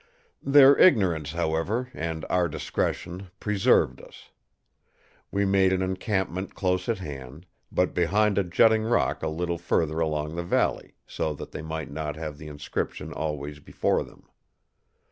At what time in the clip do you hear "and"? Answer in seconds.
1.93-2.25